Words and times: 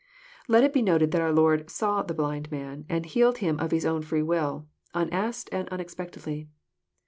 Let 0.47 0.63
it 0.63 0.73
be 0.73 0.81
noted, 0.81 1.11
that 1.11 1.21
our 1.21 1.31
Lord 1.31 1.69
"saw" 1.69 2.01
the 2.01 2.15
blind 2.15 2.49
man, 2.51 2.85
and 2.89 3.05
healed 3.05 3.37
him 3.37 3.59
of 3.59 3.69
His 3.69 3.85
own 3.85 4.01
free 4.01 4.23
will, 4.23 4.65
unasked, 4.95 5.49
and 5.51 5.69
unexpectedly. 5.69 6.49